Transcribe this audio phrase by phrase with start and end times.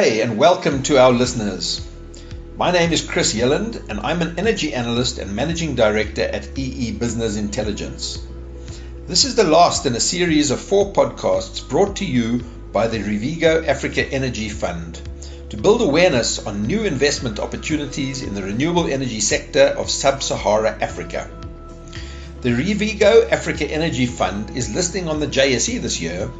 [0.00, 1.86] day and welcome to our listeners.
[2.56, 6.92] My name is Chris Yelland and I'm an energy analyst and managing director at EE
[6.92, 8.26] Business Intelligence.
[9.06, 12.38] This is the last in a series of four podcasts brought to you
[12.72, 14.98] by the Revego Africa Energy Fund
[15.50, 20.70] to build awareness on new investment opportunities in the renewable energy sector of sub Sahara
[20.80, 21.30] Africa.
[22.40, 26.30] The Revego Africa Energy Fund is listing on the JSE this year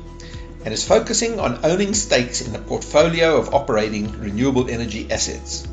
[0.64, 5.66] and is focusing on owning stakes in a portfolio of operating renewable energy assets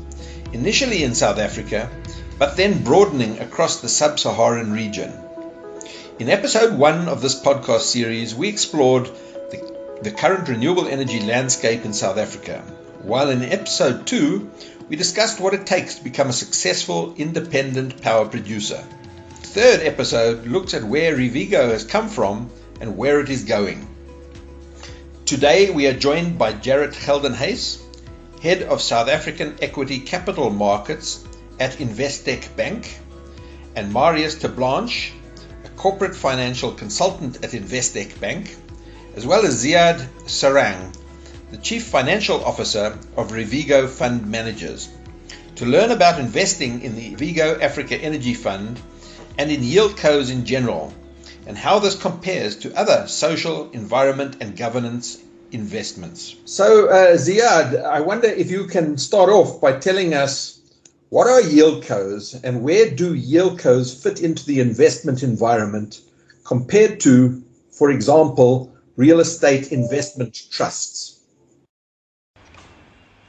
[0.52, 1.90] initially in South Africa,
[2.38, 5.12] but then broadening across the sub Saharan region.
[6.18, 11.84] In episode one of this podcast series, we explored the, the, current renewable energy landscape
[11.84, 12.62] in South Africa,
[13.02, 14.50] while in episode two,
[14.88, 18.82] we discussed what it takes to become a successful independent power producer.
[19.40, 22.50] The third episode looks at where Revego has come from
[22.80, 23.86] and where it is going.
[25.30, 27.80] Today, we are joined by Jarrett Geldenhuys,
[28.42, 31.24] Head of South African Equity Capital Markets
[31.60, 32.98] at Investec Bank,
[33.76, 35.12] and Marnus Terblanche,
[35.64, 38.56] a corporate financial consultant at Investec Bank,
[39.14, 40.92] as well as Ziad Sarang,
[41.52, 44.88] the Chief Financial Officer of Revego Fund Managers,
[45.54, 48.80] to learn about investing in the Revego Africa Energy Fund
[49.38, 50.92] and in yield yieldcos in general,
[51.50, 55.20] and how this compares to other social, environment, and governance
[55.50, 56.36] investments.
[56.44, 60.60] So, uh, Ziad, I wonder if you can start off by telling us
[61.08, 66.00] what are yieldcos and where do yieldcos fit into the investment environment
[66.44, 67.42] compared to,
[67.72, 71.18] for example, real estate investment trusts?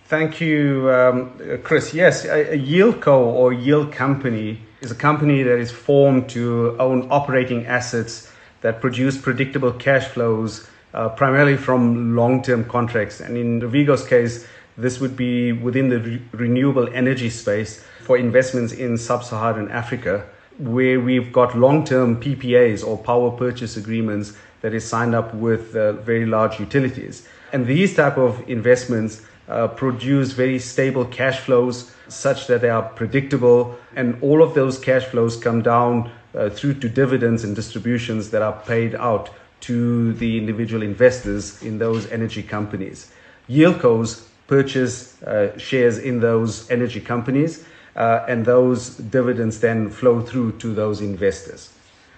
[0.06, 1.91] Thank you, um, Chris.
[1.91, 7.07] Yes, a, a yieldco or yield company is a company that is formed to own
[7.11, 13.21] operating assets that produce predictable cash flows uh, primarily from long-term contracts.
[13.21, 14.45] And in Revego's case,
[14.78, 20.25] this would be within the re- renewable energy space for investments in sub-Saharan Africa,
[20.57, 25.94] where we've got long-term PPAs or power purchase agreements that is signed up with uh,
[25.94, 27.27] very large utilities.
[27.53, 32.84] And these type of investments uh, produce very stable cash flows such that they are
[32.84, 38.30] predictable and all of those cash flows come down uh, through to dividends and distributions
[38.31, 39.30] that are paid out
[39.62, 43.12] to the individual investors in those energy companies.
[43.50, 47.66] Yieldcos purchase uh, shares in those energy companies,
[47.96, 51.72] uh, and those dividends then flow through to those investors.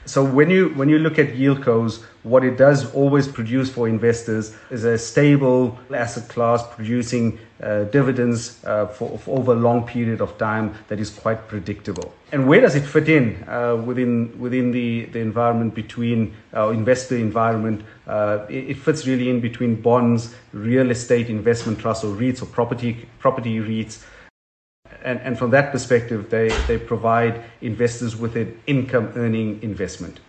[0.05, 4.53] So when you when you look at yieldcos, what it does always produce for investors
[4.69, 10.19] is a stable asset class producing uh, dividends uh, for, for, over a long period
[10.19, 12.13] of time that is quite predictable.
[12.33, 17.15] And where does it fit in uh, within within the, the environment between uh, investor
[17.15, 17.83] environment?
[18.05, 22.47] Uh, it, it, fits really in between bonds, real estate investment trusts or REITs or
[22.47, 24.03] property property REITs
[25.03, 30.19] and, and from that perspective, they, they provide investors with an income earning investment.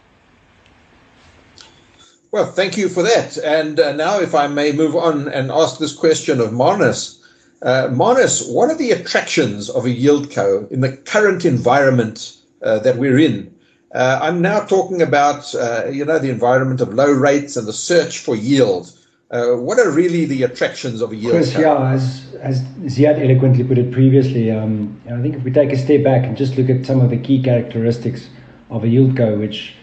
[2.32, 3.38] Well, thank you for that.
[3.38, 7.20] And uh, now, if I may move on and ask this question of Marnus.
[7.62, 12.80] Uh, Marnus, what are the attractions of a yield co in the current environment uh,
[12.80, 13.54] that we're in?
[13.94, 17.72] Uh, I'm now talking about, uh, you know, the environment of low rates and the
[17.72, 18.92] search for yield.
[19.34, 23.65] Uh, what are really the attractions of a yield Chris, yeah, as, as Ziad eloquently
[23.65, 26.71] put it previously, um, I think if we take a step back and just look
[26.71, 28.28] at some of the key characteristics
[28.71, 29.75] of a yield co, which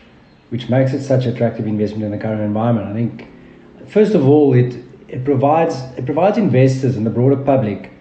[0.52, 3.28] which makes it such attractive investment in the current environment, I think
[3.90, 4.74] first of all it
[5.10, 7.92] it provides it provides investors and the broader public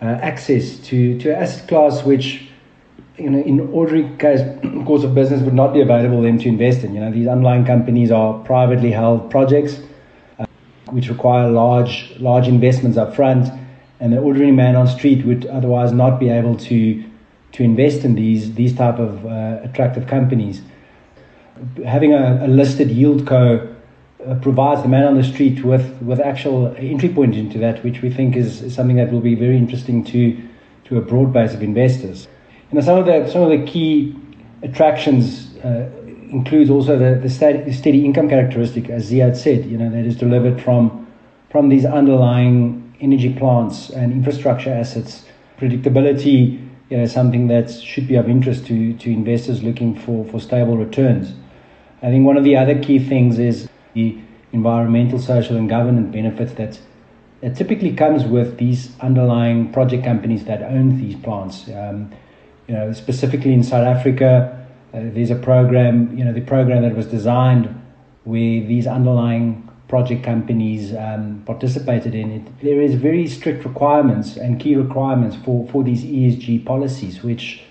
[0.00, 2.48] uh, access to to asset class which
[3.18, 4.40] you know in ordinary case,
[4.86, 6.94] course of business would not be available to them to invest in.
[6.94, 9.80] You know these underlying companies are privately held projects
[10.94, 13.50] which require large large investments up front,
[13.98, 17.02] and the ordinary man on street would otherwise not be able to
[17.50, 20.62] to invest in these these type of uh, attractive companies.
[21.84, 23.74] Having a, a listed yield co
[24.24, 28.00] uh, provides the man on the street with with actual entry point into that, which
[28.00, 30.40] we think is, is something that will be very interesting to
[30.84, 32.28] to a broad base of investors.
[32.70, 34.16] And some of the some of the key
[34.62, 35.56] attractions.
[35.56, 35.90] Uh,
[36.34, 40.16] includes also the, the steady, steady income characteristic, as Ziad said, you know, that is
[40.16, 41.06] delivered from,
[41.50, 45.24] from these underlying energy plants and infrastructure assets.
[45.58, 46.60] Predictability
[46.90, 50.76] you know, something that should be of interest to, to investors looking for, for stable
[50.76, 51.34] returns.
[52.02, 54.18] I think one of the other key things is the
[54.52, 56.78] environmental, social, and governance benefits that,
[57.40, 61.68] that typically comes with these underlying project companies that own these plants.
[61.68, 62.12] Um,
[62.68, 64.63] you know, specifically in South Africa,
[64.94, 67.66] there's a program, you know, the program that was designed
[68.24, 74.58] where these underlying project companies um, participated in it, there is very strict requirements and
[74.58, 77.62] key requirements for, for these ESG policies, which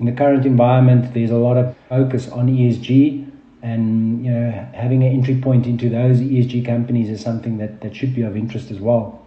[0.00, 3.30] in the current environment, there's a lot of focus on ESG
[3.62, 7.94] and you know having an entry point into those ESG companies is something that, that
[7.94, 9.24] should be of interest as well.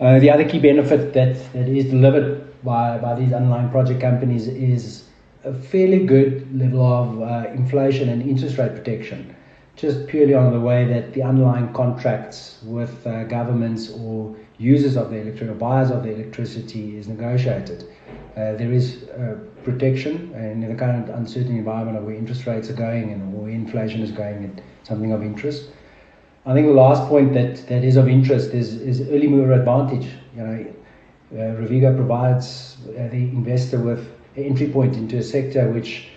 [0.00, 4.48] Uh, the other key benefit that, that is delivered by, by these underlying project companies
[4.48, 5.04] is
[5.46, 9.34] a fairly good level of uh, inflation and interest rate protection,
[9.76, 15.10] just purely on the way that the underlying contracts with uh, governments or users of
[15.10, 17.84] the electricity or buyers of the electricity is negotiated.
[18.36, 22.74] Uh, there is uh, protection in the current uncertain environment of where interest rates are
[22.74, 25.70] going and where inflation is going, and something of interest.
[26.44, 30.08] I think the last point that, that is of interest is, is early mover advantage.
[30.36, 30.74] You know,
[31.32, 36.08] uh, Revego provides uh, the investor with entry point into a sector which,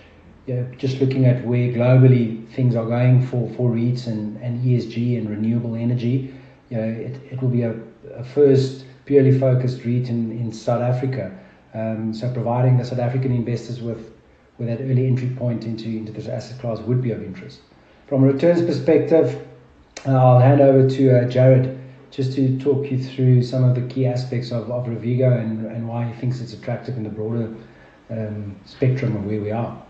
[0.46, 4.64] you know, just looking at where globally things are going for, for REITs and, and
[4.64, 6.34] ESG and renewable energy,
[6.70, 7.74] you know, it, it will be a,
[8.14, 11.36] a first purely focused REIT in, in South Africa.
[11.74, 14.12] Um, so providing the South African investors with,
[14.58, 17.60] with that early entry point into, into this asset class would be of interest.
[18.08, 19.46] From a returns perspective,
[20.04, 21.78] I'll hand over to uh, Jared
[22.10, 25.86] just to talk you through some of the key aspects of, of Revego and, and
[25.86, 27.54] why he thinks it's attractive in the broader
[28.10, 29.82] um, spectrum of where we are.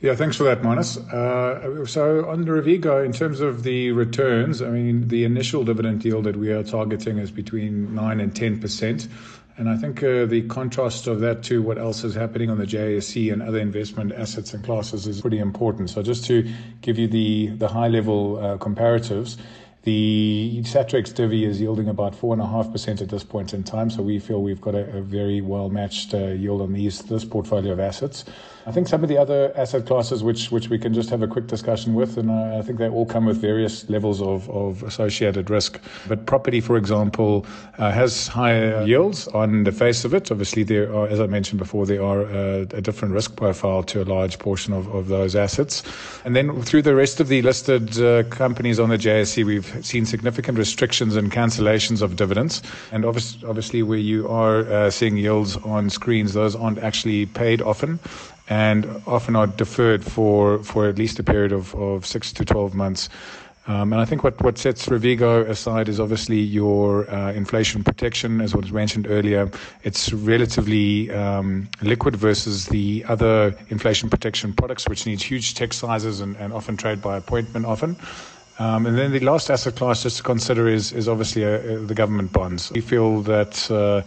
[0.00, 0.98] Yeah, thanks for that, Marnus.
[0.98, 6.04] Uh, so on the Revego, in terms of the returns, I mean, the initial dividend
[6.04, 9.08] yield that we are targeting is between 9 and 10%.
[9.56, 12.66] And I think uh, the contrast of that to what else is happening on the
[12.66, 15.88] JSE and other investment assets and classes is pretty important.
[15.90, 19.38] So just to give you the, the high level uh, comparatives,
[19.84, 24.42] the Satrix Divi is yielding about 4.5% at this point in time, so we feel
[24.42, 28.24] we've got a, a very well matched uh, yield on these this portfolio of assets.
[28.66, 31.26] I think some of the other asset classes, which which we can just have a
[31.26, 34.82] quick discussion with, and I, I think they all come with various levels of, of
[34.84, 35.78] associated risk.
[36.08, 37.44] But property, for example,
[37.76, 40.30] uh, has higher yields on the face of it.
[40.30, 44.02] Obviously, there are, as I mentioned before, there are uh, a different risk profile to
[44.02, 45.82] a large portion of, of those assets.
[46.24, 50.06] And then through the rest of the listed uh, companies on the JSE, we've seen
[50.06, 52.62] significant restrictions and cancellations of dividends.
[52.92, 57.98] And obviously, where you are uh, seeing yields on screens, those aren't actually paid often
[58.48, 62.74] and often are deferred for, for at least a period of, of six to 12
[62.74, 63.08] months.
[63.66, 68.42] Um, and I think what, what sets Revego aside is obviously your uh, inflation protection,
[68.42, 69.50] as was mentioned earlier.
[69.84, 76.20] It's relatively um, liquid versus the other inflation protection products, which needs huge check sizes
[76.20, 77.96] and, and often trade by appointment often.
[78.58, 81.86] Um, and then the last asset class just to consider is, is obviously uh, uh
[81.86, 82.70] the government bonds.
[82.70, 84.02] We feel that uh,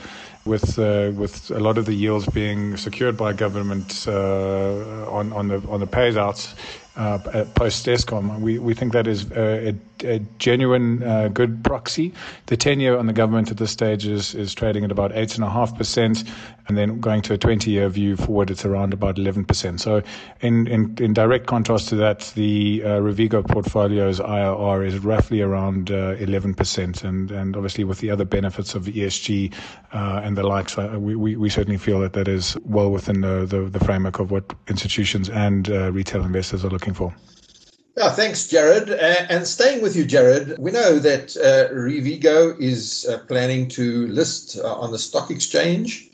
[0.45, 5.49] with uh, with a lot of the yields being secured by government uh, on on
[5.49, 6.53] the on the payouts
[6.97, 12.13] uh, post Eskom, we we think that is a, a genuine uh, good proxy.
[12.47, 16.27] The 10 year on the government at this stage is, is trading at about 8.5%,
[16.67, 19.79] and then going to a 20 year view forward, it's around about 11%.
[19.79, 20.01] So,
[20.41, 25.91] in, in, in direct contrast to that, the uh, Revego portfolio's IRR is roughly around
[25.91, 27.03] uh, 11%.
[27.03, 29.53] And, and obviously, with the other benefits of ESG
[29.93, 33.21] uh, and the likes, uh, we, we, we, certainly feel that that is well within
[33.21, 37.13] the, the, the framework of what institutions and uh, retail investors are looking for.
[37.97, 38.91] Yeah, thanks, Jared.
[38.91, 44.05] Uh, and staying with you, Jared, we know that uh, Revego is uh, planning to
[44.09, 46.07] list uh, on the stock exchange.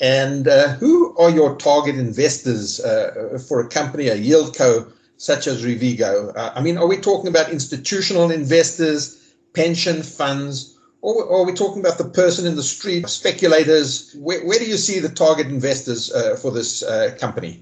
[0.00, 5.46] And uh, who are your target investors uh, for a company, a yield co such
[5.46, 6.32] as Revego?
[6.34, 11.80] I mean, are we talking about institutional investors, pension funds, or, or, are we talking
[11.80, 14.14] about the person in the street, speculators?
[14.18, 16.10] Where, where do you see the target investors
[16.40, 16.82] for this
[17.20, 17.60] company?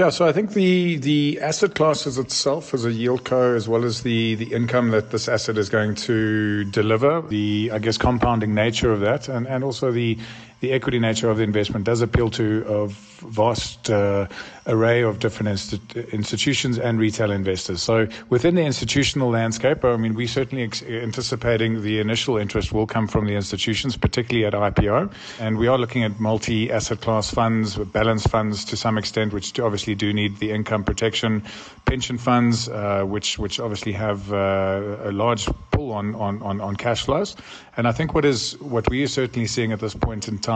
[0.00, 3.84] Yeah, so I think the the asset classes itself as a yield co, as well
[3.84, 8.54] as the the income that this asset is going to deliver, the I guess compounding
[8.54, 10.16] nature of that, and and also the
[10.60, 14.26] the equity nature of the investment does appeal to a vast uh,
[14.66, 17.82] array of different insti- institutions and retail investors.
[17.82, 22.86] So within the institutional landscape, I mean, we're certainly ex- anticipating the initial interest will
[22.86, 25.12] come from the institutions, particularly at IPO.
[25.38, 29.94] And we are looking at multi-asset class funds, balanced funds to some extent, which obviously
[29.94, 31.42] do need the income protection,
[31.86, 36.76] pension funds, uh, which which obviously have uh, a large pull on, on, on, on
[36.76, 37.36] cash flows.
[37.76, 40.49] And I think what is what we are certainly seeing at this point in time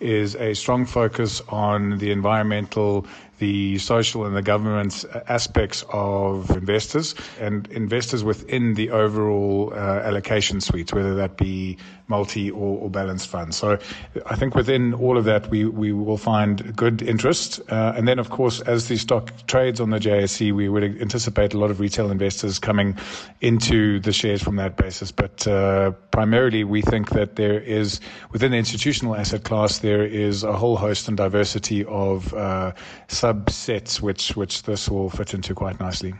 [0.00, 3.06] is a strong focus on the environmental
[3.40, 10.60] the social and the governance aspects of investors and investors within the overall uh, allocation
[10.60, 13.56] suite, whether that be multi or, or, balanced funds.
[13.56, 13.78] So
[14.26, 17.60] I think within all of that, we, we will find good interest.
[17.70, 21.54] Uh, and then, of course, as the stock trades on the JSE, we would anticipate
[21.54, 22.96] a lot of retail investors coming
[23.40, 25.12] into the shares from that basis.
[25.12, 28.00] But uh, primarily, we think that there is,
[28.32, 32.72] within the institutional asset class, there is a whole host and diversity of uh,
[33.08, 36.14] subsets which, which this will fit into quite nicely.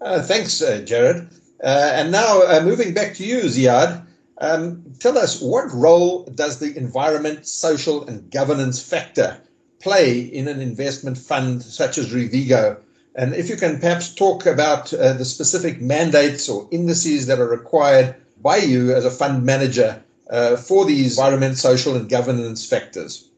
[0.00, 1.28] Uh, thanks, uh, Jared.
[1.62, 4.06] Uh, and now, moving back to you, Ziad.
[4.38, 9.38] Um, tell us what role does the environment, social, and governance factor
[9.80, 12.78] play in an investment fund such as Revego?
[13.14, 17.48] And if you can perhaps talk about uh, the specific mandates or indices that are
[17.48, 23.28] required by you as a fund manager uh, for these environment, social, and governance factors.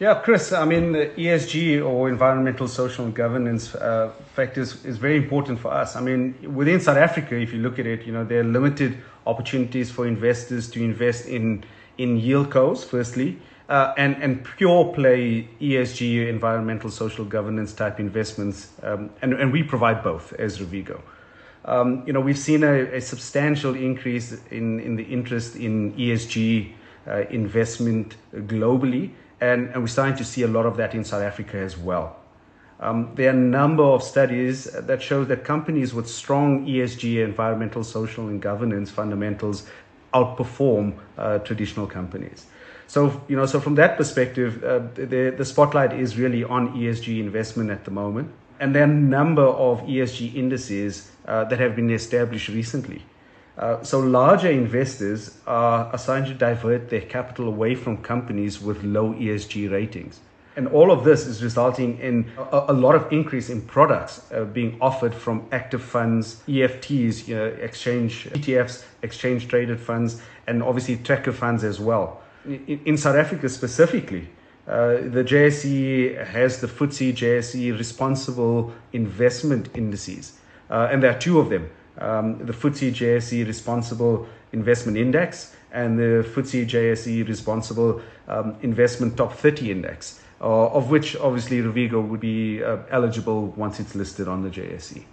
[0.00, 5.16] Yeah, Chris, I mean, the ESG or environmental, social, and governance uh, factors is very
[5.16, 5.96] important for us.
[5.96, 8.96] I mean, within South Africa, if you look at it, you know, there are limited
[9.26, 11.64] opportunities for investors to invest in
[11.98, 18.70] in yield yieldcos, firstly, uh, and and pure play ESG, environmental, social governance type investments,
[18.84, 21.00] um, and and we provide both as Revego.
[21.68, 26.72] Um, you know, we've seen a, a, substantial increase in in the interest in ESG
[27.06, 29.10] uh, investment globally,
[29.42, 32.16] and and we're starting to see a lot of that in South Africa as well.
[32.80, 37.84] Um, there are a number of studies that show that companies with strong ESG, environmental,
[37.84, 39.68] social, and governance fundamentals
[40.14, 42.46] outperform uh, traditional companies.
[42.86, 47.20] So, you know, so from that perspective, uh, the, the spotlight is really on ESG
[47.20, 48.30] investment at the moment.
[48.60, 53.02] And there are a number of ESG indices uh, that have been established recently.
[53.56, 59.12] Uh, so larger investors are assigned to divert their capital away from companies with low
[59.14, 60.20] ESG ratings.
[60.56, 64.44] And all of this is resulting in a, a lot of increase in products uh,
[64.44, 70.96] being offered from active funds, EFTs, you know, exchange ETFs, exchange traded funds, and obviously
[70.96, 72.22] tracker funds as well.
[72.44, 74.28] In, in South Africa specifically,
[74.68, 80.38] the JSE has the FTSE JSE responsible investment indices,
[80.70, 81.70] uh, and there are two of them
[82.00, 89.32] um, the FTSE JSE responsible investment index and the FTSE JSE responsible um, investment top
[89.32, 94.42] 30 index uh, of which obviously Revego would be uh, eligible once it's listed on
[94.42, 95.04] the JSE.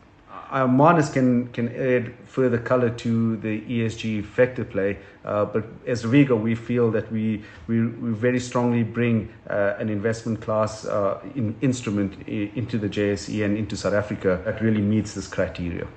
[0.51, 6.03] Uh, Marnus can, can add further color to the ESG factor play, uh, but as
[6.03, 11.19] Revego, we feel that we, we, we very strongly bring uh, an investment class uh,
[11.33, 15.87] in, instrument into the JSE and into South Africa that really meets this criteria.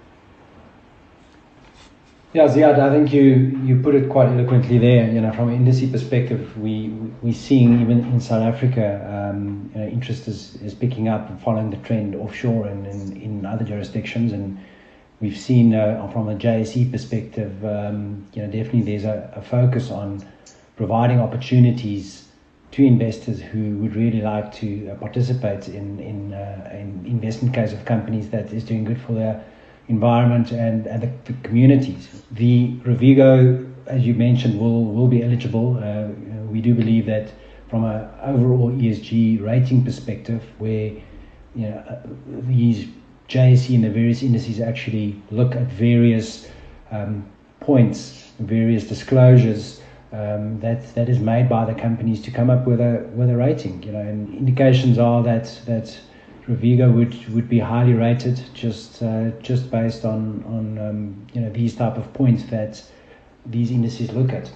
[2.34, 5.10] Yeah, Ziad, I think you, you put it quite eloquently there.
[5.10, 6.90] You know, from an industry perspective, we
[7.22, 11.40] we're seeing even in South Africa, um, you know, interest is, is picking up and
[11.40, 14.32] following the trend offshore and in, other jurisdictions.
[14.32, 14.58] And
[15.20, 19.90] we've seen uh, from a JSE perspective, um, you know, definitely there's a, a focus
[19.90, 20.22] on
[20.76, 22.28] providing opportunities
[22.72, 27.72] to investors who would really like to uh, participate in in, uh, in investment case
[27.72, 29.42] of companies that is doing good for their
[29.88, 32.08] environment and, and the, the communities.
[32.32, 35.78] The Revego, as you mentioned, will, will be eligible.
[35.82, 36.08] Uh,
[36.50, 37.32] we do believe that
[37.68, 40.92] from an overall ESG rating perspective, where
[41.54, 41.98] you know, uh,
[42.46, 42.88] these
[43.28, 46.48] JSE and the various indices actually look at various
[46.90, 47.26] um,
[47.60, 49.80] points, various disclosures
[50.12, 53.36] um, that that is made by the companies to come up with a with a
[53.36, 53.82] rating.
[53.82, 55.98] You know, and indications are that that
[56.48, 61.50] Revego would, would be highly rated just uh, just based on on um, you know
[61.50, 62.82] these type of points that
[63.44, 64.50] these indices look at.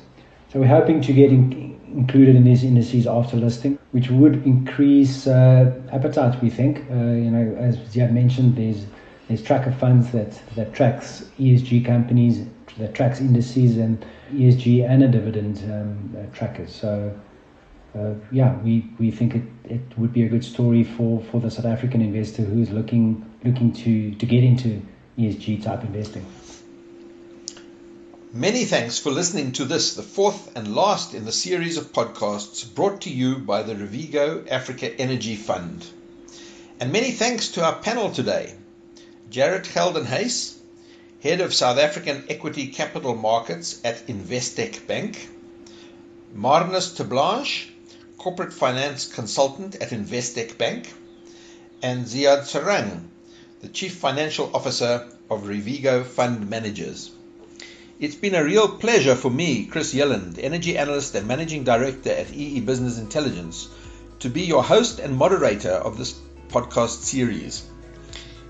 [0.52, 5.26] So we're hoping to get in, included in these indices after listing, which would increase
[5.26, 6.42] uh, appetite.
[6.42, 8.86] We think, uh, you know, as Ziad mentioned, there's
[9.28, 12.46] there's tracker funds that that tracks ESG companies,
[12.78, 16.74] that tracks indices and ESG and a dividend um, trackers.
[16.74, 17.12] So
[17.94, 21.50] uh, yeah, we, we think it, it would be a good story for, for the
[21.50, 24.80] South African investor who is looking looking to, to get into
[25.18, 26.24] ESG type investing.
[28.32, 32.72] Many thanks for listening to this, the fourth and last in the series of podcasts
[32.74, 35.84] brought to you by the Revego Africa Energy Fund.
[36.80, 38.54] And many thanks to our panel today
[39.28, 40.56] Jared Geldenhuys,
[41.22, 45.28] Head of South African Equity Capital Markets at Investec Bank,
[46.34, 47.71] Marnus Blanche
[48.22, 50.94] corporate finance consultant at Investec Bank,
[51.82, 53.08] and Ziad Sarang,
[53.60, 57.10] the chief financial officer of Revego Fund Managers.
[57.98, 62.32] It's been a real pleasure for me, Chris Yelland, energy analyst and managing director at
[62.32, 63.66] EE Business Intelligence,
[64.20, 66.14] to be your host and moderator of this
[66.48, 67.64] podcast series.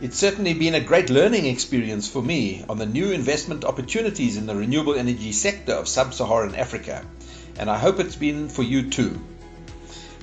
[0.03, 4.45] It's certainly been a great learning experience for me on the new investment opportunities in
[4.45, 7.07] the renewable energy sector of sub Saharan Africa,
[7.59, 9.19] and I hope it's been for you too.